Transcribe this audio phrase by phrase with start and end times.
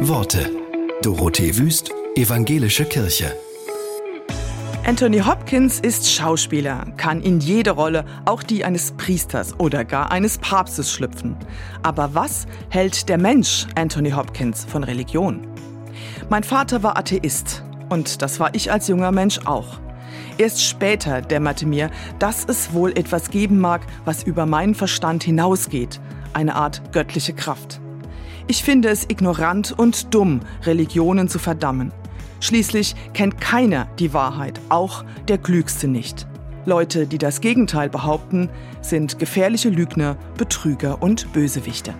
[0.00, 0.48] Worte.
[1.02, 3.36] Dorothee Wüst, Evangelische Kirche.
[4.86, 10.38] Anthony Hopkins ist Schauspieler, kann in jede Rolle, auch die eines Priesters oder gar eines
[10.38, 11.36] Papstes schlüpfen.
[11.82, 15.44] Aber was hält der Mensch Anthony Hopkins von Religion?
[16.28, 19.80] Mein Vater war Atheist und das war ich als junger Mensch auch.
[20.38, 21.90] Erst später dämmerte mir,
[22.20, 26.00] dass es wohl etwas geben mag, was über meinen Verstand hinausgeht,
[26.34, 27.80] eine Art göttliche Kraft.
[28.50, 31.92] Ich finde es ignorant und dumm, Religionen zu verdammen.
[32.40, 36.26] Schließlich kennt keiner die Wahrheit, auch der Klügste nicht.
[36.64, 38.48] Leute, die das Gegenteil behaupten,
[38.80, 41.92] sind gefährliche Lügner, Betrüger und Bösewichte.